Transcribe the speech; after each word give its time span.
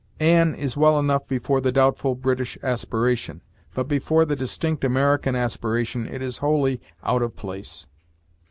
An 0.19 0.55
is 0.55 0.75
well 0.75 0.97
enough 0.97 1.27
before 1.27 1.61
the 1.61 1.71
doubtful 1.71 2.15
British 2.15 2.57
aspiration, 2.63 3.41
but 3.75 3.87
before 3.87 4.25
the 4.25 4.35
distinct 4.35 4.83
American 4.83 5.35
aspiration 5.35 6.07
it 6.07 6.23
is 6.23 6.37
wholly 6.39 6.81
out 7.03 7.21
of 7.21 7.35
place. 7.35 7.85